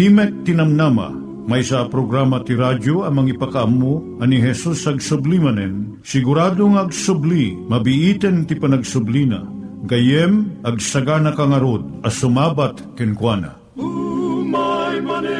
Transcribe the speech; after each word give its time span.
Timek 0.00 0.48
Tinamnama, 0.48 1.12
may 1.44 1.60
sa 1.60 1.84
programa 1.84 2.40
ti 2.40 2.56
radyo 2.56 3.04
amang 3.04 3.28
ipakaamu 3.28 4.16
ani 4.24 4.40
Jesus 4.40 4.88
ag 4.88 4.96
sublimanen, 4.96 6.00
siguradong 6.00 6.80
ag 6.80 6.88
subli, 6.88 7.52
mabiiten 7.68 8.48
ti 8.48 8.56
panagsublina, 8.56 9.44
gayem 9.84 10.56
ag 10.64 10.80
sagana 10.80 11.36
kangarod 11.36 11.84
as 12.00 12.16
sumabat 12.16 12.80
kenkwana. 12.96 13.60
Umay 13.76 15.04
manen, 15.04 15.39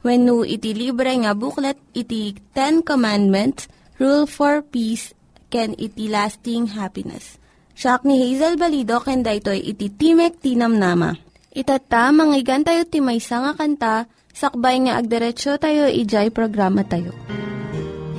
When 0.00 0.24
no 0.24 0.48
iti 0.48 0.72
libre 0.72 1.12
nga 1.12 1.36
booklet, 1.36 1.76
iti 1.92 2.32
Ten 2.56 2.80
Commandments, 2.80 3.68
Rule 4.00 4.24
for 4.24 4.64
Peace, 4.64 5.12
can 5.52 5.76
iti 5.76 6.08
lasting 6.08 6.72
happiness. 6.72 7.36
Siya 7.76 8.00
ni 8.08 8.16
Hazel 8.16 8.56
Balido, 8.56 9.04
ken 9.04 9.20
daytoy 9.20 9.60
iti 9.60 9.92
Timek 9.92 10.40
Tinam 10.40 10.80
Nama. 10.80 11.12
Itata, 11.52 12.08
manggigan 12.16 12.64
tayo 12.64 12.88
timaysa 12.88 13.44
nga 13.44 13.52
kanta, 13.58 13.94
sakbay 14.32 14.88
nga 14.88 14.96
agderetsyo 15.02 15.60
tayo, 15.60 15.90
ijay 15.90 16.32
programa 16.32 16.80
tayo. 16.86 17.12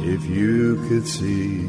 If 0.06 0.22
you 0.30 0.78
could 0.86 1.08
see 1.08 1.66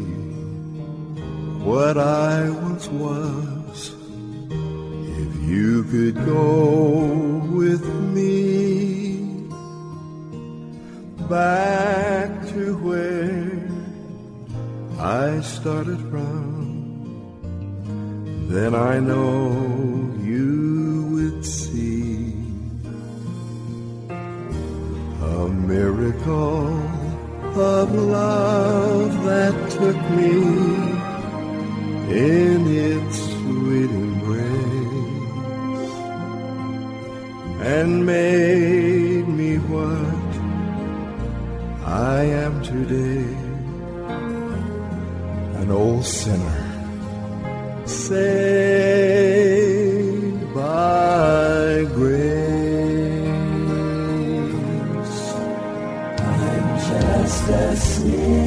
what 1.62 1.96
I 1.96 2.50
once 2.52 2.90
was, 2.92 3.96
if 5.16 5.32
you 5.46 5.86
could 5.88 6.18
go 6.26 6.52
with 7.54 7.86
me 8.12 9.01
back 11.32 12.28
to 12.48 12.76
where 12.84 13.64
I 15.00 15.40
started 15.40 15.98
from, 16.10 16.52
then 18.50 18.74
I 18.74 19.00
know 19.00 20.12
you 20.20 21.08
would 21.14 21.42
see 21.46 22.34
a 24.10 25.48
miracle 25.72 26.68
of 27.78 27.94
love 27.94 29.24
that 29.24 29.54
took 29.70 30.00
me 30.18 30.36
in 32.28 32.60
its 32.90 33.16
sweet 33.32 33.90
embrace 34.06 35.94
and 37.74 38.04
made 38.04 39.26
me 39.28 39.56
what 39.72 40.11
I 41.92 42.24
am 42.24 42.62
today 42.62 43.26
an 45.60 45.70
old 45.70 46.06
sinner 46.06 46.64
saved 47.84 48.54
by 50.54 51.84
grace. 51.92 52.14
I'm 56.18 56.78
just 56.88 57.48
a 57.50 57.76
sinner 57.76 58.41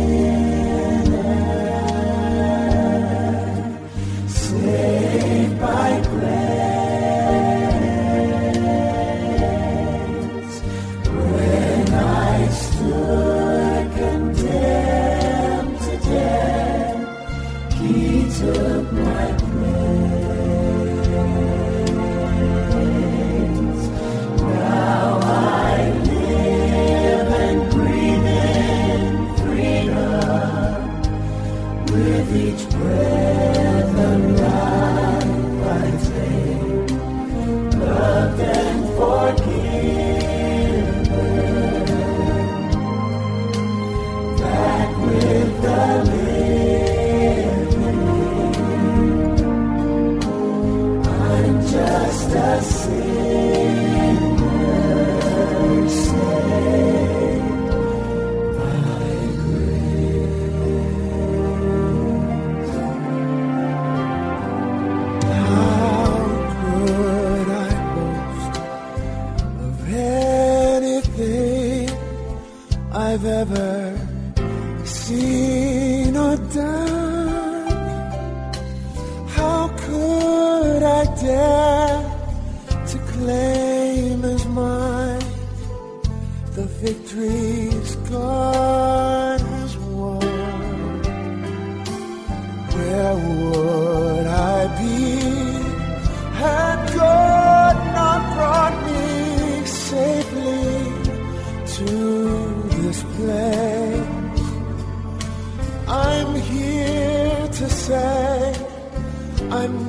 I 80.85 81.03
dare 81.21 82.01
to 82.87 82.97
claim 83.13 84.23
as 84.23 84.45
mine. 84.45 85.19
The 86.55 86.65
victories 86.83 87.95
God 88.09 88.84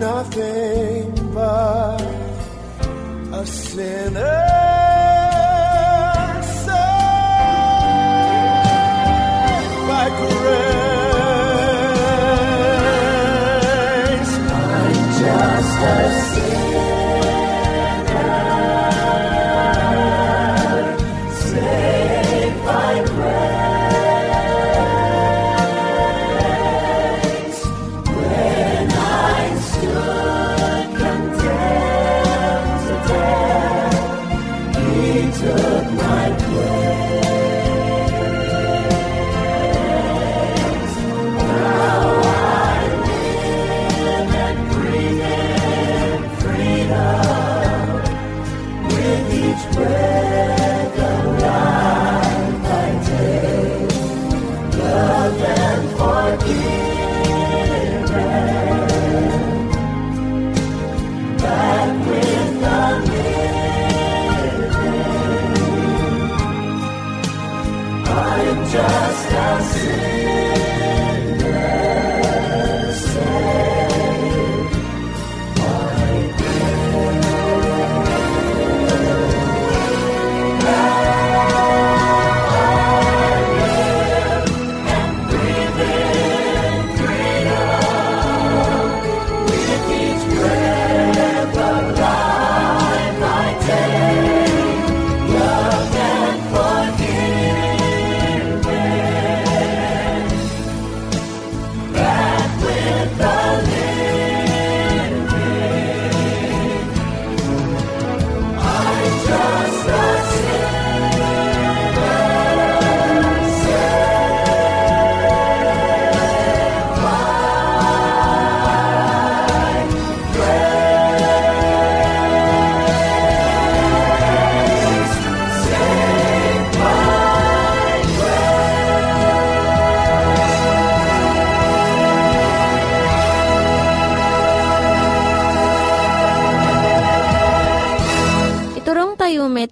nothing 0.06 1.10
but 1.34 2.00
a 3.40 3.44
sinner. 3.44 4.55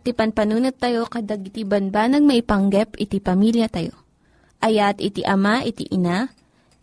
Tayo 0.05 0.13
met, 0.13 0.13
ti 0.13 0.13
panpanunat 0.13 0.77
tayo 0.77 1.09
kadag 1.09 1.49
iti 1.49 1.65
banbanag 1.65 2.21
maipanggep 2.21 3.01
iti 3.01 3.25
pamilya 3.25 3.73
tayo. 3.73 3.97
Ayat 4.61 5.01
iti 5.01 5.25
ama, 5.25 5.65
iti 5.65 5.89
ina, 5.89 6.29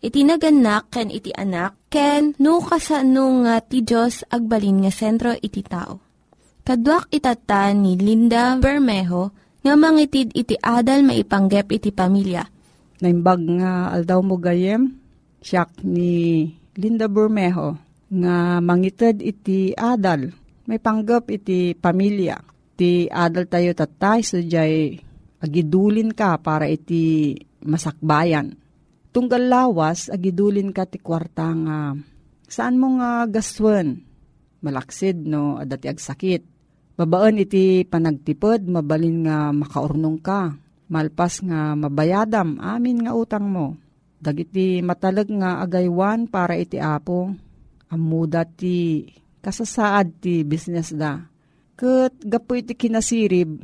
iti 0.02 0.26
naganak, 0.26 0.90
ken 0.90 1.08
iti 1.10 1.30
anak, 1.30 1.78
ken 1.86 2.34
no 2.42 2.58
kasano 2.58 3.46
nga 3.46 3.62
ti 3.62 3.86
Diyos 3.86 4.26
agbalin 4.26 4.82
nga 4.82 4.90
sentro 4.90 5.30
iti 5.38 5.62
tao. 5.62 6.02
Kaduak 6.62 7.10
itata 7.14 7.70
ni 7.74 7.94
Linda 7.98 8.58
Bermejo 8.58 9.30
nga 9.62 9.74
mangitid 9.78 10.34
iti 10.34 10.58
adal 10.58 11.06
maipanggep 11.06 11.70
iti 11.70 11.90
pamilya. 11.94 12.42
Naimbag 13.02 13.40
nga 13.58 13.90
aldaw 13.90 14.22
mo 14.22 14.38
gayem, 14.38 14.94
siyak 15.42 15.82
ni 15.82 16.46
Linda 16.78 17.10
Bermejo, 17.10 17.78
nga 18.12 18.62
mangited 18.62 19.18
iti 19.22 19.74
adal, 19.74 20.30
may 20.70 20.78
panggap 20.78 21.26
iti 21.32 21.74
pamilya. 21.74 22.51
Ti 22.72 23.06
adal 23.12 23.44
tayo 23.46 23.76
tatay, 23.76 24.24
so 24.24 24.40
jay 24.40 24.96
agidulin 25.42 26.14
ka 26.14 26.38
para 26.40 26.70
iti 26.70 27.34
masakbayan. 27.60 28.56
Tunggal 29.12 29.50
lawas, 29.50 30.08
agidulin 30.08 30.72
ka 30.72 30.88
ti 30.88 30.96
kwarta 30.96 31.52
nga 31.52 31.92
saan 32.48 32.80
mo 32.80 32.96
nga 32.96 33.28
gaswan? 33.28 34.00
Malaksid 34.62 35.26
no, 35.26 35.58
adati 35.58 35.90
agsakit. 35.90 36.42
Babaan 36.94 37.40
iti 37.40 37.82
panagtipod, 37.88 38.68
mabalin 38.68 39.26
nga 39.26 39.50
makaurnong 39.50 40.20
ka. 40.22 40.54
Malpas 40.92 41.40
nga 41.40 41.72
mabayadam, 41.72 42.60
amin 42.60 43.02
nga 43.02 43.16
utang 43.16 43.48
mo. 43.48 43.80
Dagiti 44.22 44.78
matalag 44.84 45.26
nga 45.34 45.64
agaywan 45.64 46.30
para 46.30 46.54
iti 46.54 46.78
apo. 46.78 47.32
Amuda 47.90 48.46
ti 48.46 49.08
kasasaad 49.42 50.22
ti 50.22 50.46
business 50.46 50.94
da. 50.94 51.31
Kat 51.82 52.14
gapo 52.22 52.54
iti 52.54 52.78
kinasirib, 52.78 53.58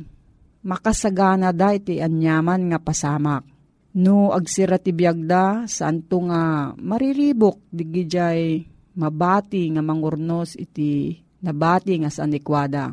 makasagana 0.67 1.55
da 1.55 1.71
iti 1.71 2.03
anyaman 2.03 2.67
nga 2.67 2.75
pasamak. 2.75 3.47
No 3.95 4.35
agsira 4.35 4.75
ti 4.75 4.91
biyagda, 4.91 5.71
saan 5.71 6.03
to 6.03 6.27
nga 6.27 6.75
mariribok 6.75 7.63
digijay 7.71 8.67
mabati 8.99 9.71
nga 9.71 9.79
mangurnos 9.79 10.59
iti 10.59 11.15
nabati 11.39 11.95
nga 12.03 12.11
sa 12.11 12.27
anikwada. 12.27 12.91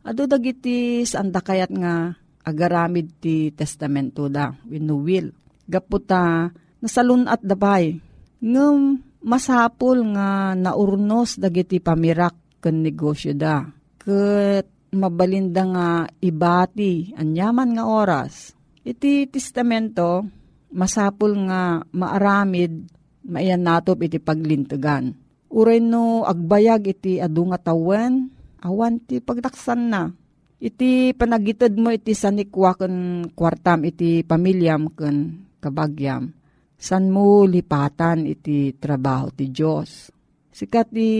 Ado 0.00 0.24
dagiti 0.24 1.04
saan 1.04 1.28
da 1.28 1.44
kayat 1.44 1.68
nga 1.68 2.16
agaramid 2.48 3.20
ti 3.20 3.52
testamento 3.52 4.32
da, 4.32 4.48
wino 4.64 4.96
will. 4.96 5.28
Gaputa, 5.68 6.48
nasalun 6.80 7.28
at 7.28 7.44
dabay. 7.44 8.00
Ngem 8.40 8.96
masapul 9.20 10.08
nga 10.16 10.56
naurnos 10.56 11.36
dagiti 11.36 11.84
pamirak 11.84 12.64
ken 12.64 12.80
negosyo 12.80 13.36
da. 13.36 13.83
Ket 14.04 14.68
mabalinda 14.92 15.64
nga 15.64 15.88
ibati 16.20 17.16
anyaman 17.16 17.72
nga 17.72 17.84
oras. 17.88 18.52
Iti 18.84 19.24
testamento 19.32 20.22
masapul 20.70 21.48
nga 21.48 21.80
maaramid 21.88 22.84
maiyan 23.24 23.64
natop 23.64 24.04
iti 24.04 24.20
paglintegan. 24.20 25.16
Uray 25.48 25.80
no 25.80 26.28
agbayag 26.28 26.92
iti 26.92 27.16
adu 27.16 27.48
nga 27.48 27.72
tawen, 27.72 28.28
awan 28.60 29.00
ti 29.00 29.24
pagtaksan 29.24 29.82
na. 29.88 30.12
Iti 30.60 31.16
panagitad 31.16 31.72
mo 31.80 31.88
iti 31.88 32.12
sanikwa 32.12 32.76
ken 32.76 33.28
kwartam 33.32 33.88
iti 33.88 34.20
pamilyam 34.20 34.92
ken 34.92 35.48
kabagyam 35.64 36.44
san 36.84 37.08
mo 37.08 37.48
lipatan 37.48 38.28
iti 38.28 38.76
trabaho 38.76 39.32
ti 39.32 39.48
Diyos. 39.48 40.12
Sikat 40.52 40.92
ti 40.92 41.10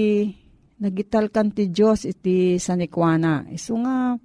nagital 0.81 1.31
kan 1.31 1.51
ti 1.51 1.71
Diyos 1.71 2.07
iti 2.07 2.57
sanikwana. 2.59 3.47
Iso 3.51 3.79
nga 3.81 4.19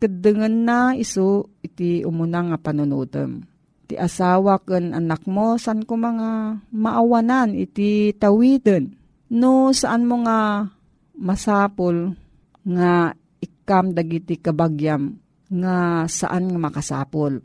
kadangan 0.00 0.56
na 0.64 0.80
iso 0.92 1.52
iti 1.64 2.04
umunang 2.04 2.52
nga 2.52 2.58
panunutem. 2.60 3.44
Ti 3.84 4.00
asawa 4.00 4.60
ken 4.64 4.96
anak 4.96 5.28
mo 5.28 5.60
san 5.60 5.84
ko 5.84 5.96
mga 5.96 6.60
maawanan 6.72 7.52
iti 7.52 8.16
tawiden. 8.16 8.96
No 9.32 9.72
saan 9.72 10.08
mo 10.08 10.24
nga 10.24 10.68
masapol 11.16 12.16
nga 12.64 13.12
ikam 13.40 13.92
dagiti 13.92 14.40
kabagyam 14.40 15.20
nga 15.52 16.04
saan 16.08 16.48
nga 16.48 16.58
makasapol 16.58 17.44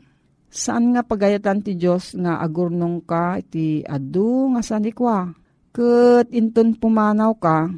Saan 0.50 0.90
nga 0.90 1.06
pagayatan 1.06 1.62
ti 1.62 1.78
Diyos 1.78 2.18
nga 2.18 2.42
agurnong 2.42 3.06
ka 3.06 3.38
iti 3.38 3.86
adu 3.86 4.50
nga 4.50 4.66
sanikwa. 4.66 5.30
Kat 5.70 6.26
inton 6.34 6.74
pumanaw 6.74 7.38
ka, 7.38 7.70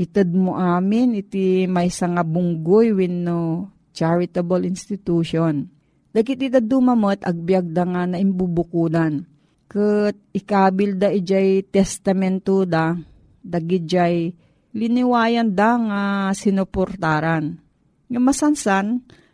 ited 0.00 0.32
mo 0.32 0.56
amin 0.56 1.20
iti 1.20 1.68
may 1.68 1.92
nga 1.92 2.24
bunggoy 2.24 2.96
wenno 2.96 3.68
charitable 3.92 4.64
institution. 4.64 5.68
Dagiti 6.10 6.48
iti 6.48 6.60
dumamot 6.64 7.20
agbyag 7.20 7.70
da 7.76 7.84
nga 7.84 8.02
na 8.08 8.16
imbubukudan. 8.16 9.28
ket 9.70 10.18
ikabil 10.34 10.98
da 10.98 11.14
ijay 11.14 11.62
testamento 11.70 12.66
da 12.66 12.98
dagijay 13.46 14.34
liniwayan 14.74 15.54
da 15.54 15.78
nga 15.78 16.02
sinuportaran. 16.34 17.54
Nga 18.10 18.18
masansan, 18.18 18.86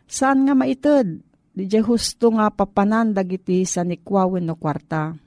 saan 0.05 0.45
nga 0.45 0.53
maited? 0.53 1.25
Dijay 1.57 1.81
husto 1.81 2.29
nga 2.37 2.53
papanan 2.53 3.17
dagiti 3.17 3.65
sa 3.65 3.81
nikwawen 3.81 4.45
no 4.45 4.53
kwarta. 4.53 5.17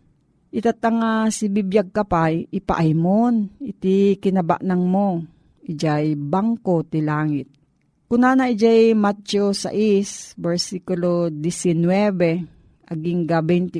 Itatanga 0.50 1.30
si 1.30 1.46
bibiyag 1.46 1.94
kapay, 1.94 2.50
ipaaymon, 2.50 3.54
iti 3.62 4.18
kinabaknang 4.18 4.82
mo, 4.82 5.22
ijay 5.62 6.18
bangko 6.18 6.82
ti 6.82 6.98
langit. 7.06 7.46
Kunana 8.10 8.50
ijay 8.50 8.98
Matthew 8.98 9.54
6, 9.54 10.34
versikulo 10.34 11.30
19, 11.30 12.82
aging 12.82 13.20
21, 13.30 13.78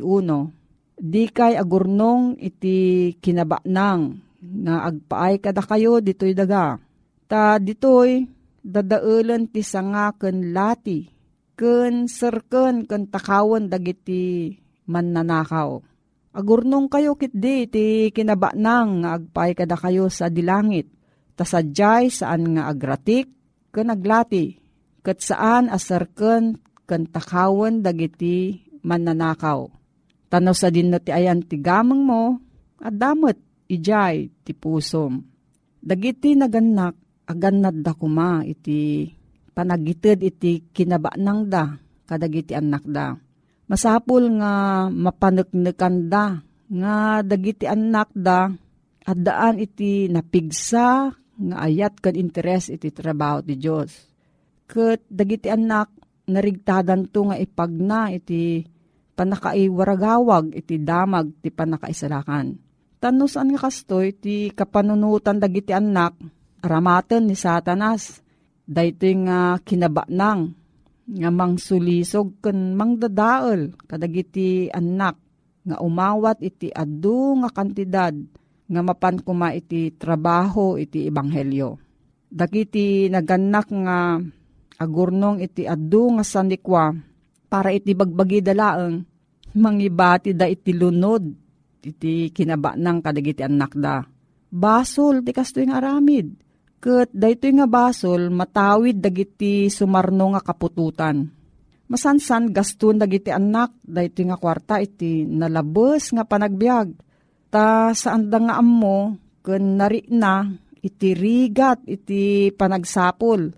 di 0.94 1.26
kay 1.34 1.58
agurnong 1.58 2.38
iti 2.38 3.18
kinabaknang, 3.18 4.22
nga 4.38 4.86
agpaay 4.86 5.42
kada 5.42 5.66
kayo 5.66 5.98
ditoy 5.98 6.38
daga. 6.38 6.78
Ta 7.26 7.58
ditoy, 7.58 8.30
dadaulan 8.62 9.50
ti 9.50 9.66
sanga 9.66 10.14
ken 10.14 10.54
lati, 10.54 11.10
ken 11.58 12.06
serken 12.06 12.86
ken 12.86 13.10
takawan 13.10 13.66
dagiti 13.66 14.54
mannanakaw 14.86 15.89
Agurnong 16.30 16.86
kayo 16.86 17.18
kitdi 17.18 17.66
ti 17.66 17.86
kinabaknang 18.14 19.02
nga 19.02 19.18
agpay 19.18 19.50
kada 19.58 19.74
kayo 19.74 20.06
sa 20.06 20.30
dilangit. 20.30 20.86
Tasadyay 21.34 22.06
saan 22.06 22.54
nga 22.54 22.70
agratik, 22.70 23.26
ken 23.74 23.90
aglati. 23.90 24.54
Kat 25.02 25.18
saan 25.18 25.66
asarken 25.66 26.62
ken 26.86 27.10
takawan 27.10 27.82
dagiti 27.82 28.62
mananakaw. 28.86 29.66
Tanaw 30.30 30.54
sa 30.54 30.70
din 30.70 30.94
ti 31.02 31.10
ayan 31.10 31.42
ti 31.42 31.58
gamang 31.58 32.06
mo, 32.06 32.38
at 32.78 32.94
damot 32.94 33.34
ijay 33.66 34.30
ti 34.46 34.54
pusom. 34.54 35.26
Dagiti 35.82 36.38
naganak, 36.38 36.94
aganad 37.26 37.82
da 37.82 37.90
kuma 37.90 38.46
iti 38.46 39.10
panagitid 39.50 40.22
iti 40.22 40.62
kinabaknang 40.70 41.50
da, 41.50 41.74
kadagiti 42.06 42.54
anak 42.54 42.86
da 42.86 43.18
Masapul 43.70 44.34
nga 44.42 44.86
mapaneknekan 44.90 46.10
da, 46.10 46.42
nga 46.66 47.22
dagiti 47.22 47.70
anak 47.70 48.10
da, 48.10 48.50
at 49.06 49.18
iti 49.62 50.10
napigsa, 50.10 51.14
nga 51.14 51.56
ayat 51.62 52.02
kan 52.02 52.18
interes 52.18 52.66
iti 52.66 52.90
trabaho 52.90 53.46
ti 53.46 53.54
Diyos. 53.54 54.10
Kat 54.66 55.06
dagiti 55.06 55.46
anak, 55.46 55.86
narigtadan 56.26 57.14
to 57.14 57.30
nga 57.30 57.38
ipagna 57.38 58.10
iti 58.10 58.66
panakaiwaragawag 59.14 60.50
iti 60.50 60.82
damag 60.82 61.38
ti 61.38 61.54
panakaisalakan. 61.54 62.58
Tano 62.98 63.30
saan 63.30 63.54
nga 63.54 63.70
kastoy 63.70 64.18
ti 64.18 64.50
kapanunutan 64.50 65.38
dagiti 65.38 65.70
anak, 65.70 66.18
aramaten 66.58 67.30
ni 67.30 67.38
satanas, 67.38 68.18
dayto 68.66 69.06
nga 69.06 69.62
kinabaknang 69.62 70.59
nga 71.10 71.30
mangsulisog 71.34 72.38
ken 72.38 72.78
mangdadaol 72.78 73.74
kadagiti 73.90 74.70
anak 74.70 75.18
nga 75.66 75.76
umawat 75.82 76.38
iti 76.40 76.70
adu 76.70 77.42
nga 77.42 77.50
kantidad 77.50 78.14
nga 78.70 78.80
mapan 78.86 79.18
kuma 79.18 79.50
iti 79.50 79.90
trabaho 79.98 80.78
iti 80.78 81.10
ebanghelyo. 81.10 81.74
Dagiti 82.30 83.10
naganak 83.10 83.66
nga 83.74 84.22
agurnong 84.78 85.42
iti 85.42 85.66
adu 85.66 86.14
nga 86.14 86.22
sanikwa 86.22 86.94
para 87.50 87.74
iti 87.74 87.90
bagbagi 87.98 88.38
dalaeng 88.46 89.02
mangibati 89.58 90.30
da 90.30 90.46
iti 90.46 90.70
lunod 90.70 91.26
iti 91.82 92.30
kinaba 92.30 92.78
ng 92.78 92.98
kadagiti 93.02 93.42
anak 93.42 93.74
da. 93.74 94.06
Basol 94.50 95.26
ti 95.26 95.34
kasto 95.34 95.58
yung 95.58 95.74
aramid 95.74 96.49
Kat 96.80 97.12
daytoy 97.12 97.60
nga 97.60 97.68
basol 97.68 98.32
matawid 98.32 99.04
dagiti 99.04 99.68
sumarno 99.68 100.32
nga 100.32 100.40
kapututan. 100.40 101.28
Masansan 101.92 102.56
gaston 102.56 102.96
dagiti 102.96 103.28
anak 103.28 103.76
daytoy 103.84 104.32
nga 104.32 104.40
kwarta 104.40 104.80
iti 104.80 105.28
nalabos 105.28 106.16
nga 106.16 106.24
panagbiag. 106.24 106.88
Ta 107.52 107.92
saan 107.92 108.32
da 108.32 108.40
nga 108.40 108.56
ammo 108.56 109.12
ken 109.44 109.76
nari 109.76 110.08
na 110.08 110.48
iti 110.80 111.12
rigat 111.12 111.84
iti 111.84 112.48
panagsapol. 112.48 113.52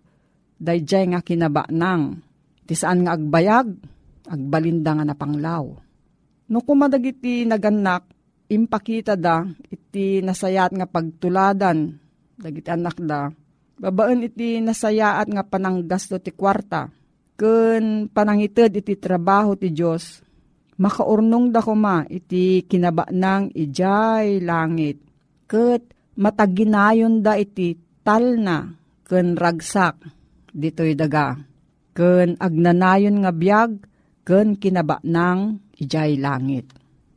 Dayjay 0.58 1.14
nga 1.14 1.22
kinabaknang. 1.22 2.18
Iti 2.66 2.74
saan 2.74 3.06
nga 3.06 3.14
agbayag 3.14 3.70
agbalinda 4.26 4.98
nga 4.98 5.06
napanglaw. 5.06 5.64
No 6.50 6.58
kumadagiti 6.66 7.46
naganak 7.46 8.02
impakita 8.50 9.14
da 9.14 9.46
iti 9.70 10.18
nasayat 10.26 10.74
nga 10.74 10.90
pagtuladan 10.90 12.01
dagiti 12.42 12.68
anak 12.74 12.98
da. 12.98 13.30
Babaan 13.82 14.22
iti 14.22 14.58
nasayaat 14.62 15.30
nga 15.30 15.42
pananggasto 15.42 16.18
ti 16.18 16.34
kwarta. 16.34 16.90
Kun 17.38 18.06
panangited 18.10 18.78
iti 18.78 18.94
trabaho 18.98 19.58
ti 19.58 19.74
Diyos. 19.74 20.22
Makaurnong 20.78 21.54
da 21.54 21.62
kuma 21.62 22.06
iti 22.10 22.66
kinaba 22.66 23.06
ng 23.10 23.54
ijay 23.54 24.42
langit. 24.42 24.98
Kat 25.46 25.82
mataginayon 26.18 27.22
da 27.22 27.38
iti 27.38 27.74
talna 28.06 28.70
kun 29.06 29.34
ragsak 29.38 29.98
dito'y 30.54 30.94
daga. 30.94 31.38
Kun 31.94 32.38
agnanayon 32.38 33.24
nga 33.24 33.32
biyag 33.34 33.70
kun 34.22 34.58
kinaba 34.58 35.02
ng 35.02 35.58
ijay 35.82 36.22
langit. 36.22 36.70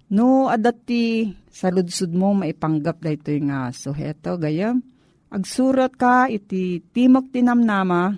No, 0.10 0.50
adati 0.50 1.34
sa 1.50 1.70
ludsud 1.70 2.14
mo 2.14 2.34
maipanggap 2.34 3.02
da 3.02 3.10
ito 3.14 3.34
nga 3.46 3.70
suheto, 3.74 4.38
gayam 4.38 4.95
Agsurat 5.34 5.90
ka 5.98 6.30
iti 6.30 6.86
Timok 6.94 7.34
Tinamnama, 7.34 8.14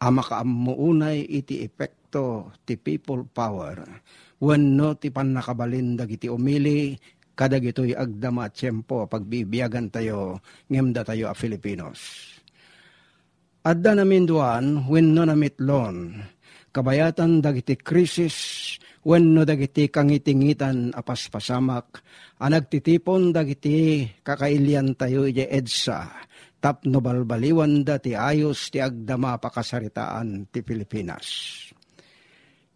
ama 0.00 0.20
kaamuunay 0.20 1.24
iti 1.24 1.64
epekto 1.64 2.52
ti 2.64 2.76
people 2.76 3.24
power. 3.30 3.80
Wenno 4.36 4.96
ti 5.00 5.08
panakabalin 5.08 5.96
dagiti 5.96 6.28
umili, 6.28 6.92
kadag 7.36 7.64
ito'y 7.64 7.96
agdama 7.96 8.48
at 8.48 8.56
tiyempo 8.56 9.08
pagbibiyagan 9.08 9.92
tayo, 9.92 10.40
ngemda 10.68 11.04
tayo 11.04 11.28
a 11.28 11.34
Filipinos. 11.36 12.00
Adda 13.66 13.98
namin 13.98 14.24
duan, 14.28 14.86
wenno 14.86 15.26
namitlon, 15.26 16.22
kabayatan 16.70 17.42
dagiti 17.42 17.74
krisis, 17.74 18.36
wenno 19.02 19.42
dagiti 19.42 19.90
kangitingitan 19.90 20.94
apas 20.94 21.26
pasamak, 21.32 22.04
anagtitipon 22.38 23.34
dagiti 23.34 24.06
kakailian 24.22 24.94
tayo 24.94 25.26
ije 25.26 25.50
edsa, 25.50 26.12
tapno 26.58 26.98
balbaliwan 27.04 27.84
da 27.86 28.00
ti 28.00 28.16
ayos 28.16 28.72
ti 28.72 28.82
agdama 28.82 29.38
pakasaritaan 29.38 30.48
ti 30.50 30.60
Pilipinas. 30.64 31.26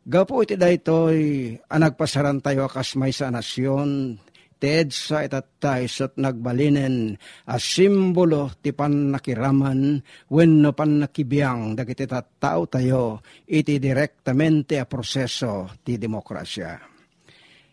Gapo 0.00 0.40
iti 0.40 0.56
daytoy 0.56 1.52
anagpasaran 1.68 2.40
tayo 2.40 2.66
akas 2.66 2.96
may 2.96 3.12
sa 3.12 3.28
nasyon, 3.28 4.16
ted 4.60 4.92
sa 4.92 5.24
itatay 5.24 5.88
sot 5.88 6.20
nagbalinen 6.20 7.16
a 7.48 7.56
simbolo 7.56 8.52
ti 8.60 8.76
panakiraman 8.76 9.96
wenno 10.28 10.70
panakibiyang 10.76 11.72
dagiti 11.72 12.04
tattao 12.04 12.68
tayo 12.68 13.24
iti 13.48 13.80
direktamente 13.80 14.76
a 14.76 14.84
proseso 14.84 15.72
ti 15.80 15.96
demokrasya. 15.96 16.76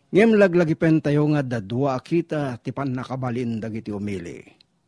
Ngem 0.07 0.39
laglagipen 0.39 1.03
tayo 1.03 1.27
nga 1.35 1.43
dadwa 1.43 1.99
kita 1.99 2.63
ti 2.63 2.71
panakabalin 2.71 3.59
dagiti 3.59 3.91
umili. 3.91 4.39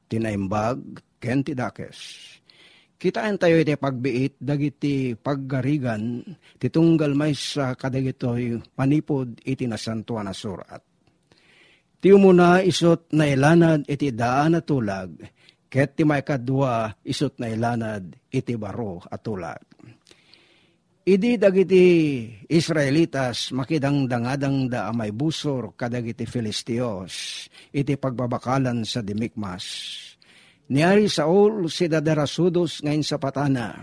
Tinaimbag 0.10 1.06
ken 1.22 1.46
ti 1.46 1.54
dakes. 1.54 1.98
Kitaan 3.00 3.40
tayo 3.40 3.56
iti 3.62 3.80
pagbiit 3.80 4.42
dagiti 4.42 5.16
paggarigan 5.16 6.26
titunggal 6.60 7.16
may 7.16 7.32
sa 7.32 7.78
kadagitoy 7.78 8.60
manipod 8.76 9.40
iti 9.48 9.64
nasantuan 9.70 10.28
na 10.28 10.36
surat 10.36 10.84
Ti 12.00 12.16
umuna 12.16 12.64
isot 12.64 13.12
na 13.12 13.28
ilanad 13.28 13.84
iti 13.84 14.16
daan 14.16 14.56
at 14.56 14.64
tulag, 14.64 15.20
ket 15.68 16.00
ti 16.00 16.08
may 16.08 16.24
kadwa 16.24 16.96
isot 17.04 17.36
na 17.44 17.52
ilanad 17.52 18.16
iti 18.32 18.56
baro 18.56 19.04
at 19.04 19.20
tulag. 19.20 19.60
Idi 21.10 21.42
dagiti 21.42 22.22
Israelitas 22.46 23.50
makidang 23.50 24.06
dangadang 24.06 24.70
da 24.70 24.94
amay 24.94 25.10
busor 25.10 25.74
kadagiti 25.74 26.30
Filistios 26.30 27.50
iti 27.74 27.98
pagbabakalan 27.98 28.86
sa 28.86 29.02
Dimikmas. 29.02 29.66
Niari 30.70 31.10
Saul 31.10 31.66
si 31.66 31.90
dadarasudos 31.90 32.86
ngayon 32.86 33.02
sa 33.02 33.18
patana. 33.18 33.82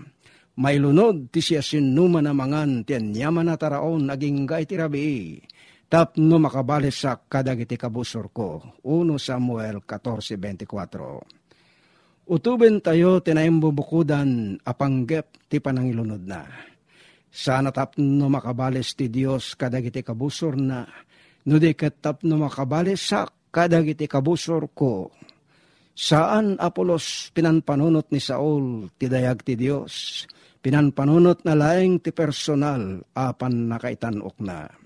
May 0.62 0.78
lunod 0.78 1.34
ti 1.34 1.42
siya 1.42 1.66
sinuma 1.66 2.22
na 2.22 2.30
mangan 2.30 2.86
ti 2.86 2.94
anyaman 2.94 3.50
na 3.50 3.58
taraon 3.58 4.06
naging 4.06 4.46
gay 4.46 4.62
ti 4.62 4.78
rabi 4.78 5.42
tapno 5.90 6.38
makabales 6.38 7.02
sa 7.02 7.18
kadagiti 7.18 7.74
kabusor 7.74 8.30
ko. 8.30 8.78
1 8.86 9.18
Samuel 9.18 9.82
14.24 9.82 12.30
Utuben 12.30 12.78
tayo 12.78 13.18
tinaimbubukudan 13.18 14.62
apanggep 14.62 15.50
ti 15.50 15.58
panangilunod 15.58 16.22
na. 16.22 16.75
Sana 17.36 17.68
tapno 17.68 18.32
makabales 18.32 18.96
ti 18.96 19.12
Dios 19.12 19.60
kadagiti 19.60 20.00
kabusor 20.00 20.56
na, 20.56 20.88
no 21.44 21.60
di 21.60 21.76
tapno 21.76 22.40
makabales 22.40 23.12
sa 23.12 23.28
kadagiti 23.28 24.08
kabusor 24.08 24.72
ko. 24.72 25.12
Saan 25.92 26.56
Apolos 26.56 27.28
pinanpanunot 27.36 28.08
ni 28.08 28.24
Saul 28.24 28.88
ti 28.96 29.04
dayag 29.12 29.44
ti 29.44 29.52
Dios, 29.52 30.24
pinanpanunot 30.64 31.44
na 31.44 31.52
laeng 31.52 32.00
ti 32.00 32.08
personal 32.08 33.04
apan 33.12 33.68
nakaitanok 33.68 34.36
na 34.40 34.85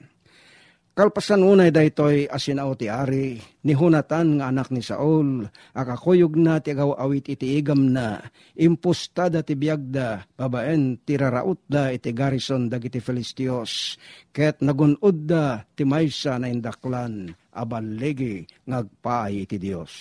Kalpasan 1.01 1.41
unay 1.41 1.73
daytoy 1.73 2.29
asinaw 2.29 2.77
ti 2.77 2.93
ari, 2.93 3.41
ni 3.65 3.73
Hunatan 3.73 4.37
nga 4.37 4.53
anak 4.53 4.69
ni 4.69 4.85
Saul, 4.85 5.49
akakuyog 5.73 6.37
na 6.37 6.61
ti 6.61 6.77
agaw 6.77 6.93
awit 6.93 7.25
iti 7.33 7.57
igam 7.57 7.89
na, 7.89 8.21
impusta 8.61 9.33
da 9.33 9.41
ti 9.41 9.57
biyagda, 9.57 10.29
babaen 10.37 11.01
ti 11.01 11.17
raraut 11.17 11.57
da 11.65 11.89
iti 11.89 12.13
garrison 12.13 12.69
dagiti 12.69 13.01
Filistios, 13.01 13.97
ket 14.29 14.61
nagunod 14.61 15.25
da 15.25 15.65
ti 15.73 15.89
maysa 15.89 16.37
na 16.37 16.53
indaklan, 16.53 17.33
abalegi 17.57 18.45
ngagpaay 18.69 19.49
iti 19.49 19.57
Dios. 19.57 19.97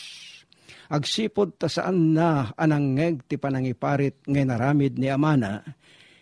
Agsipod 0.91 1.55
ta 1.55 1.71
saan 1.71 2.11
na 2.11 2.51
anangeg 2.59 3.23
ti 3.23 3.39
panangiparit 3.39 4.27
ngay 4.27 4.43
naramid 4.43 4.99
ni 4.99 5.07
Amana, 5.07 5.63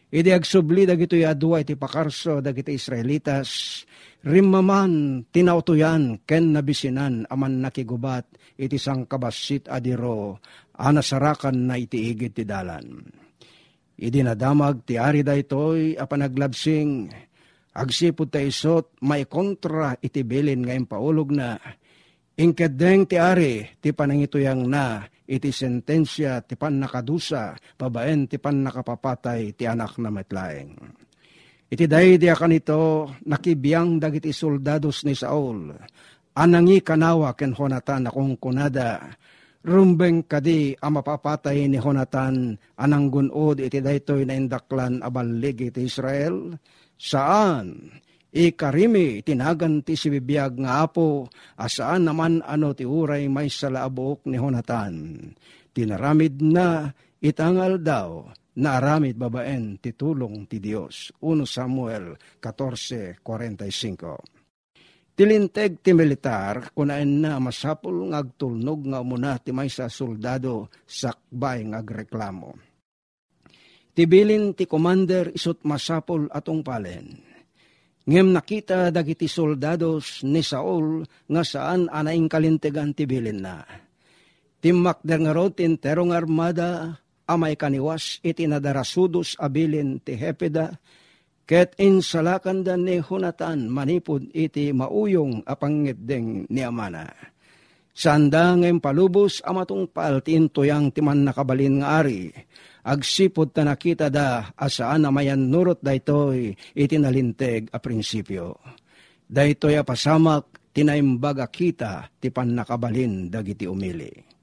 Idi 0.08 0.32
agsubli 0.32 0.88
dagitoy 0.88 1.28
adwa 1.28 1.60
iti 1.60 1.76
pakarso 1.76 2.40
dagiti 2.40 2.72
Israelitas, 2.80 3.84
rimmaman 4.28 5.24
tinautuyan 5.32 6.20
ken 6.28 6.52
nabisinan 6.52 7.24
aman 7.32 7.64
nakigubat 7.64 8.28
iti 8.60 8.76
sangkabasit 8.76 9.72
adiro 9.72 10.44
anasarakan 10.76 11.72
na 11.72 11.80
iti 11.80 12.12
igid 12.12 12.36
ti 12.36 12.44
dalan. 12.44 13.08
Idi 13.98 14.20
nadamag 14.22 14.84
ti 14.84 15.00
ari 15.00 15.24
daytoy 15.24 15.96
a 15.96 16.06
panaglabsing 16.06 17.10
agsipod 17.74 18.30
ta 18.30 18.44
isot 18.44 19.00
may 19.08 19.26
kontra 19.26 19.96
iti 20.04 20.22
bilin 20.22 20.68
nga 20.68 20.76
impaulog 20.76 21.32
na 21.34 21.58
Ingkedeng 22.38 23.10
ti 23.10 23.18
ari, 23.18 23.66
ti 23.82 23.98
panangituyang 23.98 24.70
na, 24.70 25.02
iti 25.26 25.50
sentensya, 25.50 26.46
ti 26.46 26.54
pan 26.54 26.78
nakadusa, 26.78 27.58
babaen 27.74 28.30
ti 28.30 28.38
pan 28.38 28.62
nakapapatay, 28.62 29.58
ti 29.58 29.66
anak 29.66 29.98
na 29.98 30.14
metlaeng. 30.14 30.78
Iti 31.68 31.84
day 31.84 32.16
di 32.16 32.32
akan 32.32 32.56
ito, 32.56 33.12
nakibiyang 33.28 34.00
dagiti 34.00 34.32
soldados 34.32 35.04
ni 35.04 35.12
Saul, 35.12 35.76
anangi 36.40 36.80
kanawa 36.80 37.36
ken 37.36 37.52
Honatan 37.52 38.08
akong 38.08 38.40
kunada, 38.40 39.04
rumbeng 39.68 40.24
kadi 40.24 40.80
ang 40.80 40.96
mapapatay 40.96 41.68
ni 41.68 41.76
Honatan 41.76 42.56
anang 42.80 43.12
gunod 43.12 43.60
iti 43.60 43.84
daytoy 43.84 44.24
na 44.24 44.40
indaklan 44.40 45.04
abalig 45.04 45.60
iti 45.60 45.84
Israel, 45.84 46.56
saan? 46.96 47.92
Ikarimi 48.32 49.20
tinagan 49.28 49.84
ti 49.84 50.00
si 50.00 50.08
bibiyag 50.08 50.64
nga 50.64 50.88
apo, 50.88 51.28
asaan 51.60 52.08
naman 52.08 52.40
ano 52.48 52.72
ti 52.72 52.88
uray 52.88 53.28
may 53.28 53.52
salaabok 53.52 54.24
ni 54.32 54.40
Honatan. 54.40 55.20
Tinaramid 55.76 56.40
na 56.40 56.96
itangal 57.20 57.76
daw, 57.84 58.24
na 58.58 58.82
aramid 58.82 59.18
babaen 59.18 59.78
ti 59.78 59.94
tulong 59.94 60.50
ti 60.50 60.58
Dios. 60.58 61.14
1 61.22 61.46
Samuel 61.46 62.18
14.45 62.42 63.24
Tilinteg 65.18 65.82
ti 65.82 65.98
militar, 65.98 66.70
kunain 66.78 67.10
na 67.10 67.42
masapul 67.42 68.06
ng 68.06 68.14
agtulnog 68.14 68.86
nga 68.94 69.02
umuna 69.02 69.42
ti 69.42 69.50
may 69.50 69.66
sa 69.66 69.90
soldado 69.90 70.70
sakbay 70.86 71.66
ng 71.66 71.74
agreklamo. 71.74 72.54
Tibilin 73.98 74.54
ti 74.54 74.70
commander 74.70 75.34
isot 75.34 75.66
masapul 75.66 76.30
atong 76.30 76.62
palen 76.62 77.28
Ngem 78.08 78.32
nakita 78.32 78.88
dagiti 78.88 79.28
soldados 79.28 80.24
ni 80.24 80.40
Saul 80.40 81.04
nga 81.28 81.44
saan 81.44 81.92
anaing 81.92 82.32
kalintegan 82.32 82.96
ti 82.96 83.04
bilin 83.04 83.44
na. 83.44 83.68
Timmak 84.64 85.04
der 85.04 85.20
nga 85.28 85.36
rotin 85.36 85.76
terong 85.76 86.16
armada 86.16 87.04
amay 87.28 87.60
kaniwas 87.60 88.24
iti 88.24 88.48
nadarasudos 88.48 89.36
abilin 89.38 90.00
ti 90.00 90.16
Hepeda 90.16 90.80
ket 91.48 91.76
insalakan 91.80 92.64
da 92.64 92.80
ni 92.80 93.04
Hunatan 93.04 93.68
manipod 93.68 94.32
iti 94.32 94.72
mauyong 94.72 95.44
apangiddeng 95.44 96.48
ni 96.48 96.62
Amana. 96.64 97.08
Sanda 97.98 98.54
ngayon 98.54 98.78
palubos 98.78 99.42
amatong 99.42 99.90
paltin 99.90 100.54
tuyang 100.54 100.94
timan 100.94 101.26
nakabalin 101.26 101.82
nga 101.82 102.06
ari 102.06 102.30
agsipod 102.86 103.52
ta 103.52 103.66
nakita 103.66 104.08
da 104.08 104.54
asaan 104.54 105.04
na 105.04 105.10
mayan 105.10 105.50
nurot 105.50 105.82
daytoy 105.82 106.54
itinalinteg 106.78 107.74
a 107.74 107.82
prinsipyo. 107.82 108.56
Daytoy 109.28 109.76
a 109.76 109.84
pasamak 109.84 110.72
tinaimbaga 110.72 111.50
kita 111.50 112.06
ti 112.22 112.30
nakabalin 112.30 113.34
dagiti 113.34 113.66
umili. 113.66 114.37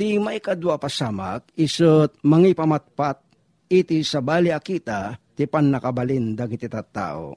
Ti 0.00 0.16
maikadwa 0.16 0.80
pasamak 0.80 1.52
isot 1.60 2.24
mangi 2.24 2.56
pamatpat 2.56 3.20
iti 3.68 4.00
sabali 4.00 4.48
akita 4.48 5.12
ti 5.36 5.44
nakabalin 5.44 6.32
dagiti 6.32 6.72
tattao. 6.72 7.36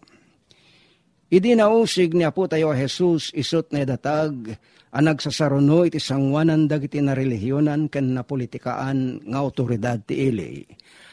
Idi 1.28 1.60
nausig 1.60 2.16
ni 2.16 2.24
Apo 2.24 2.48
tayo 2.48 2.72
Jesus 2.72 3.36
isot 3.36 3.68
na 3.76 3.84
datag 3.84 4.56
ang 4.96 5.04
nagsasaruno 5.12 5.84
iti 5.84 6.00
sangwanan 6.00 6.72
dagiti 6.72 7.04
na 7.04 7.12
relihiyonan 7.12 7.92
ken 7.92 8.16
na 8.16 8.24
politikaan 8.24 9.20
nga 9.28 9.44
otoridad 9.44 10.00
ti 10.08 10.32
ili. 10.32 10.64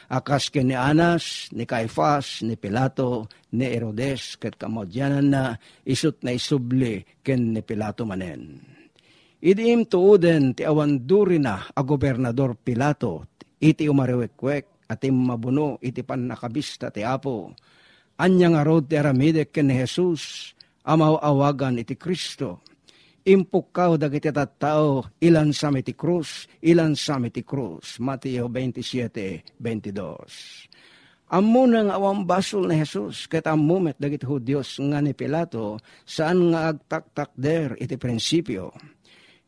Akas 0.07 0.55
ken 0.55 0.71
ni 0.71 0.75
Anas, 0.79 1.51
ni 1.51 1.67
Caifas, 1.67 2.47
ni 2.47 2.55
Pilato, 2.55 3.27
ni 3.59 3.67
Herodes, 3.67 4.39
ket 4.39 4.55
kamodyanan 4.55 5.27
na 5.27 5.59
isut 5.83 6.15
na 6.23 6.31
isubli 6.31 7.03
ken 7.19 7.51
ni 7.51 7.59
Pilato 7.59 8.07
manen. 8.07 8.71
Idiim 9.41 9.89
tuuden 9.89 10.53
ti 10.53 10.61
awan 10.61 11.09
duri 11.09 11.41
na 11.41 11.65
a 11.73 11.81
gobernador 11.81 12.53
Pilato, 12.61 13.25
iti 13.57 13.89
umariwekwek 13.89 14.85
at 14.85 15.01
mabuno 15.09 15.81
iti 15.81 16.05
pan 16.05 16.29
nakabista 16.29 16.93
ti 16.93 17.01
Apo. 17.01 17.49
Anya 18.21 18.53
nga 18.53 18.61
rod 18.61 18.85
ti 18.85 19.01
aramidek 19.01 19.49
ken 19.49 19.73
ni 19.73 19.81
Jesus, 19.81 20.53
amaw 20.85 21.17
awagan 21.17 21.81
iti 21.81 21.97
Kristo 21.97 22.61
impukaw 23.25 23.97
dagiti 24.01 24.33
tattao 24.33 25.05
ilan 25.21 25.53
sa 25.53 25.69
ti 25.69 25.93
krus, 25.93 26.49
ilan 26.65 26.97
sa 26.97 27.21
ti 27.29 27.45
krus. 27.45 28.01
Mateo 28.01 28.49
27:22. 28.49 30.65
Ammo 31.31 31.63
na 31.63 31.87
nga 31.87 31.95
awang 31.95 32.27
basol 32.27 32.67
na 32.67 32.75
Jesus, 32.75 33.23
ket 33.31 33.47
ammumet 33.47 33.95
dagiti 33.95 34.27
Hudyos 34.27 34.75
nga 34.83 34.99
ni 34.99 35.15
Pilato, 35.15 35.79
saan 36.03 36.51
nga 36.51 36.75
agtaktak 36.75 37.31
der 37.39 37.79
iti 37.79 37.95
prinsipyo. 37.95 38.75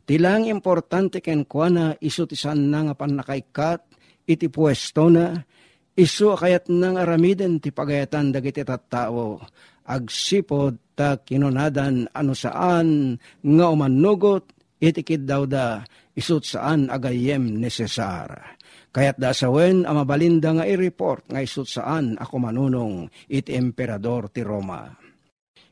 Tilang 0.03 0.51
importante 0.51 1.23
ken 1.23 1.47
kuana 1.47 1.95
iso 2.03 2.27
ti 2.27 2.35
saan 2.35 2.67
na 2.67 2.91
nga 2.91 2.95
panakaikat, 2.95 3.79
iti 4.27 4.51
pwesto 4.51 5.07
na, 5.07 5.31
iso 5.95 6.35
kayat 6.35 6.67
nang 6.67 6.99
aramiden 6.99 7.63
ti 7.63 7.71
pagayatan 7.71 8.35
dagiti 8.35 8.67
tattao, 8.67 9.39
agsipod 9.87 10.95
ta 10.95 11.19
kinunadan 11.23 12.11
ano 12.11 12.33
saan 12.35 13.15
nga 13.43 13.65
umanugot 13.71 14.51
itikid 14.83 15.23
daw 15.23 15.47
da 15.47 15.87
isut 16.11 16.43
saan 16.43 16.91
agayem 16.91 17.59
necesar. 17.59 18.59
Kaya't 18.93 19.17
dasawen 19.17 19.89
ang 19.89 20.03
mabalinda 20.03 20.53
nga 20.53 20.67
i-report 20.69 21.31
nga 21.31 21.41
isut 21.41 21.65
saan 21.65 22.19
ako 22.19 22.35
manunong 22.37 23.09
iti 23.31 23.57
emperador 23.57 24.29
ti 24.29 24.45
Roma. 24.45 24.85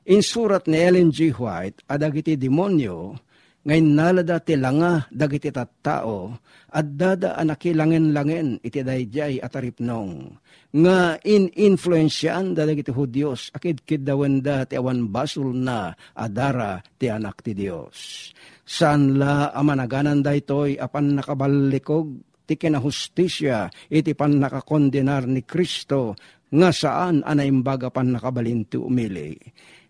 In 0.10 0.26
surat 0.26 0.65
ni 0.65 0.82
Ellen 0.82 1.13
G. 1.13 1.30
White, 1.30 1.86
adagiti 1.86 2.34
demonyo, 2.34 3.13
ngayon 3.62 3.88
nalada 3.93 4.41
ti 4.41 4.58
langa 4.58 5.06
dagiti 5.13 5.54
tattao, 5.54 6.34
at 6.71 6.88
dada 6.97 7.38
anakilangen-langen 7.38 8.63
iti 8.63 8.82
dayjay 8.82 9.38
at 9.38 9.54
aripnong. 9.54 10.34
Nga 10.71 11.21
in-influensyan 11.28 12.56
dagiti 12.56 12.89
Hudyos, 12.89 13.52
akid 13.52 13.84
kidawenda 13.84 14.65
ti 14.65 14.80
awan 14.80 15.12
basul 15.12 15.52
na 15.54 15.91
adara 16.15 16.80
ti 16.95 17.12
anak 17.12 17.43
ti 17.43 17.52
Dios. 17.52 18.32
Saan 18.63 19.19
la 19.19 19.52
amanaganan 19.52 20.24
daytoy 20.24 20.80
apan 20.80 21.19
nakabalikog 21.19 22.08
ti 22.47 22.56
kinahustisya 22.56 23.67
iti 23.91 24.15
pan 24.15 24.39
nakakondenar 24.39 25.28
ni 25.28 25.43
Kristo 25.43 26.15
nga 26.52 26.70
saan 26.76 27.24
anaimbaga 27.24 27.88
pan 27.90 28.12
nakabalin 28.12 28.68
ti 28.68 28.76
umili 28.76 29.40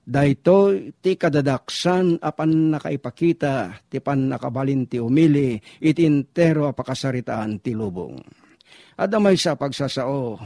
Dahito 0.02 0.74
ti 0.97 1.13
kadadaksan 1.13 2.17
apan 2.26 2.74
nakaipakita 2.74 3.86
ti 3.86 4.02
pan 4.02 4.34
nakabalin 4.34 4.89
ti 4.89 4.97
umili 4.97 5.62
iti 5.78 6.10
intero 6.10 6.65
apakasaritaan 6.74 7.62
ti 7.62 7.78
lubong. 7.78 8.17
Adamay 8.97 9.38
sa 9.38 9.54
pagsasao, 9.54 10.41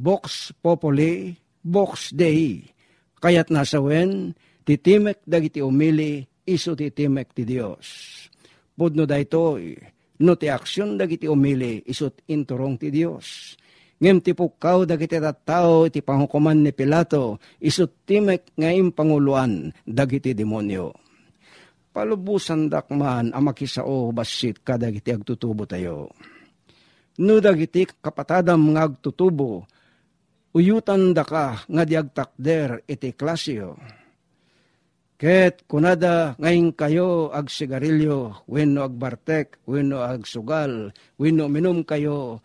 Vox 0.00 0.56
Populi, 0.56 1.36
Vox 1.68 2.16
Dei, 2.16 2.64
kayat 3.20 3.52
nasawen, 3.52 4.32
titimek 4.64 5.20
dagiti 5.28 5.60
umili, 5.60 6.24
iso 6.48 6.72
titimek 6.72 7.36
ti 7.36 7.44
Dios. 7.44 7.86
Pudno 8.72 9.04
daytoy, 9.04 9.76
no 10.24 10.32
ti 10.34 10.48
aksyon 10.48 10.96
dagiti 10.96 11.28
umili, 11.28 11.84
isot 11.84 12.24
inturong 12.32 12.80
ti 12.80 12.88
Dios 12.88 13.54
ngem 14.04 14.20
ti 14.20 14.36
pukaw 14.36 14.84
dagiti 14.84 15.16
tattao 15.16 15.88
iti 15.88 16.04
panghukuman 16.04 16.60
ni 16.60 16.76
Pilato 16.76 17.40
isut 17.56 18.04
timek 18.04 18.52
ngayon 18.60 18.92
panguluan 18.92 19.72
dagiti 19.88 20.36
demonyo. 20.36 20.92
Palubusan 21.88 22.68
dakman 22.68 23.32
ang 23.32 23.44
makisao 23.48 24.12
basit 24.12 24.60
kadagiti 24.60 25.08
agtutubo 25.08 25.64
tayo. 25.64 26.12
No 27.16 27.40
dagiti 27.40 27.88
kapatadam 27.88 28.76
nga 28.76 28.92
agtutubo, 28.92 29.64
uyutan 30.52 31.16
da 31.16 31.24
ka 31.24 31.64
nga 31.64 31.82
diagtakder 31.88 32.84
iti 32.84 33.16
klasyo. 33.16 33.80
Ket 35.16 35.64
kunada 35.64 36.36
ngayon 36.36 36.76
kayo 36.76 37.32
ag 37.32 37.48
sigarilyo, 37.48 38.44
wenno 38.52 38.84
ag 38.84 38.98
bartek, 39.00 39.64
wenno 39.64 40.04
ag 40.04 40.28
sugal, 40.28 40.92
wenno 41.16 41.48
minum 41.48 41.86
kayo 41.86 42.44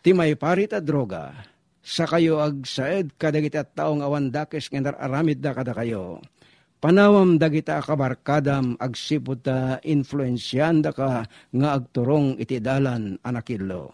ti 0.00 0.16
may 0.16 0.36
parita 0.36 0.80
droga, 0.80 1.32
sa 1.80 2.04
kayo 2.04 2.40
ag 2.40 2.64
saed 2.64 3.16
kadagiti 3.16 3.56
at 3.56 3.72
taong 3.72 4.04
awan 4.04 4.28
dakes 4.28 4.68
nga 4.68 4.96
aramid 4.96 5.40
da 5.40 5.56
kada 5.56 5.72
kayo. 5.72 6.20
Panawam 6.80 7.36
dagita 7.36 7.76
kabarkadam 7.84 8.72
agsipod 8.80 9.44
ta 9.44 9.76
influensyan 9.84 10.80
da 10.80 10.96
ka 10.96 11.28
nga 11.28 11.68
agturong 11.76 12.40
iti 12.40 12.56
dalan 12.56 13.20
anakillo. 13.20 13.92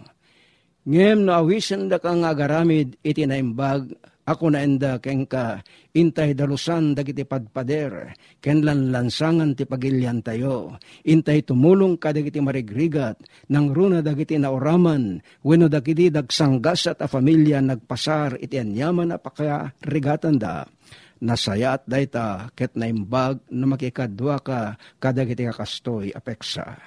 Ngem 0.86 1.26
no 1.26 1.34
awisan 1.34 1.90
da 1.90 1.98
ka 1.98 2.14
nga 2.14 2.30
agaramid 2.30 2.94
iti 3.02 3.26
naimbag 3.26 3.90
ako 4.22 4.54
na 4.54 4.62
enda 4.62 5.02
ken 5.02 5.26
ka 5.26 5.58
intay 5.94 6.30
dalusan 6.34 6.94
dagiti 6.94 7.26
padpader 7.26 8.14
ken 8.38 8.62
lan 8.62 8.94
lansangan 8.94 9.58
ti 9.58 9.66
pagilyan 9.66 10.22
tayo. 10.22 10.78
Intay 11.02 11.42
tumulong 11.42 11.98
ka 11.98 12.14
dagiti 12.14 12.38
marigrigat 12.38 13.18
nang 13.50 13.74
runa 13.74 13.98
dagiti 13.98 14.38
naoraman 14.38 15.18
wenno 15.42 15.66
dagiti 15.66 16.06
dagsanggas 16.06 16.94
at 16.94 17.02
a 17.02 17.10
familia 17.10 17.58
nagpasar 17.58 18.38
iti 18.38 18.54
anyaman 18.54 19.10
a 19.10 19.18
pakarigatan 19.18 20.38
da. 20.38 20.70
Nasayat 21.18 21.82
dayta 21.90 22.46
ket 22.54 22.78
naimbag 22.78 23.42
na 23.50 23.66
makikadwa 23.66 24.38
ka 24.38 24.78
kadagiti 25.02 25.50
kakastoy 25.50 26.14
apeksa. 26.14 26.78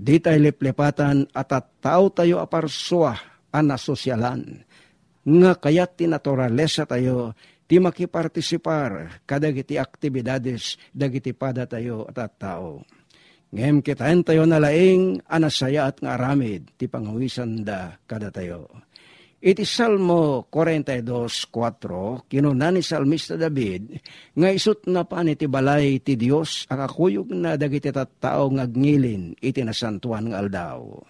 Di 0.00 0.16
tayo 0.16 0.40
liplepatan 0.40 1.28
at 1.32 1.52
at 1.52 1.76
tao 1.84 2.08
tayo 2.08 2.40
aparswa 2.40 3.29
ana 3.50 3.76
sosyalan 3.76 4.62
nga 5.20 5.52
kayat 5.58 6.00
ti 6.00 6.04
naturalesa 6.08 6.88
tayo 6.88 7.36
ti 7.68 7.78
makipartisipar 7.78 9.22
kadagiti 9.28 9.78
aktibidades 9.78 10.80
dagiti 10.90 11.30
pada 11.30 11.70
tayo 11.70 12.02
at 12.10 12.18
at 12.18 12.34
tao. 12.40 12.82
Ngem 13.50 13.82
kitaen 13.82 14.22
tayo 14.26 14.46
nalaing 14.46 15.22
anasaya 15.26 15.90
at 15.90 16.02
nga 16.02 16.18
aramid 16.18 16.74
ti 16.78 16.86
pangawisan 16.90 17.66
da 17.66 17.94
kada 18.06 18.30
tayo. 18.30 18.70
Iti 19.40 19.64
Salmo 19.64 20.44
42.4, 20.52 22.28
kinuna 22.28 22.68
ni 22.68 22.84
Salmista 22.84 23.40
David, 23.40 23.96
nga 24.36 24.52
isut 24.52 24.84
na 24.84 25.08
pa 25.08 25.24
ni 25.24 25.32
ti 25.32 25.48
balay 25.48 25.96
ti 26.04 26.12
Dios 26.12 26.68
akakuyog 26.68 27.32
na 27.32 27.56
dagiti 27.56 27.88
tattao 27.88 28.52
ngagngilin 28.52 29.40
iti 29.40 29.64
nasantuan 29.64 30.28
nga 30.28 30.44
aldaw 30.44 31.00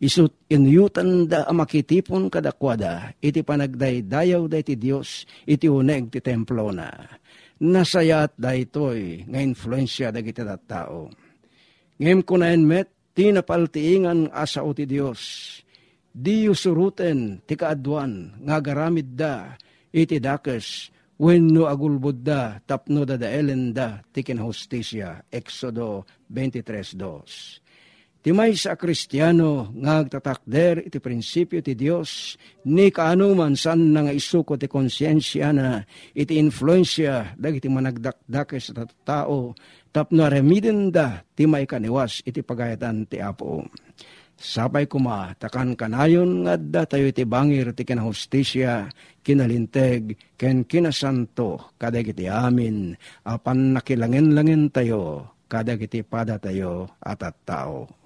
isut 0.00 0.32
inyutan 0.52 1.28
da 1.28 1.48
amakitipon 1.48 2.28
kadakwada, 2.28 3.16
iti 3.22 3.40
panagdaydayaw 3.40 4.44
da 4.48 4.60
iti 4.60 4.76
Diyos, 4.76 5.24
iti 5.48 5.68
uneg 5.68 6.12
ti 6.12 6.20
templo 6.20 6.68
na. 6.72 6.92
Nasayat 7.56 8.36
da 8.36 8.52
ito'y 8.52 9.24
nga 9.32 9.40
influensya 9.40 10.12
da 10.12 10.20
iti 10.20 10.44
tao. 10.68 11.08
Ngem 11.96 12.20
ko 12.28 12.36
na 12.36 12.52
met, 12.60 12.92
tinapaltiingan 13.16 14.28
asa 14.28 14.60
o 14.60 14.76
ti 14.76 14.84
Diyos, 14.84 15.20
di 16.12 16.44
suruten 16.52 17.40
ti 17.48 17.56
kaadwan, 17.56 18.44
nga 18.44 18.60
garamid 18.60 19.16
da, 19.16 19.56
iti 19.92 20.20
dakes, 20.20 20.92
wenno 21.16 21.64
agulbod 21.64 22.20
da, 22.20 22.60
tapno 22.68 23.08
da 23.08 23.16
da 23.16 23.32
elen 23.32 23.72
da, 23.72 24.04
ti 24.12 24.20
kinahustisya, 24.20 25.32
Exodo 25.32 26.04
23.2. 26.28 27.65
Ti 28.26 28.34
may 28.34 28.58
sa 28.58 28.74
kristyano 28.74 29.70
nga 29.86 30.02
agtatakder 30.02 30.82
iti 30.82 30.98
prinsipyo 30.98 31.62
ti 31.62 31.78
Dios 31.78 32.34
ni 32.66 32.90
kaanuman 32.90 33.54
san 33.54 33.94
nga 33.94 34.10
isuko 34.10 34.58
ti 34.58 34.66
konsyensya 34.66 35.54
na 35.54 35.86
iti 36.10 36.34
influensya 36.34 37.38
dagiti 37.38 37.70
managdakdake 37.70 38.58
sa 38.58 38.82
tao 39.06 39.54
tapno 39.94 40.26
remiden 40.26 40.90
da 40.90 41.22
ti 41.38 41.46
may 41.46 41.70
kaniwas 41.70 42.26
iti 42.26 42.42
pagayatan 42.42 43.06
ti 43.06 43.22
Apo. 43.22 43.62
Sapay 44.34 44.90
kuma, 44.90 45.30
takan 45.38 45.78
kanayon 45.78 46.50
nga 46.50 46.58
da 46.58 46.82
tayo 46.82 47.06
iti 47.06 47.22
bangir 47.22 47.78
ti 47.78 47.86
kinahustisya, 47.86 48.90
kinalinteg, 49.22 50.34
ken 50.34 50.66
kinasanto, 50.66 51.78
kadagiti 51.78 52.26
amin, 52.26 52.90
apan 53.22 53.78
nakilangin-langin 53.78 54.74
tayo, 54.74 55.30
kadagiti 55.46 56.02
pada 56.02 56.42
tayo 56.42 56.90
at 56.98 57.22
at 57.22 57.38
tao. 57.46 58.05